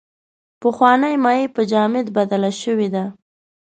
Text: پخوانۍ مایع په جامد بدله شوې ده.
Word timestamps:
پخوانۍ 0.61 1.15
مایع 1.23 1.47
په 1.55 1.61
جامد 1.71 2.07
بدله 2.17 2.51
شوې 2.61 2.87
ده. 2.95 3.05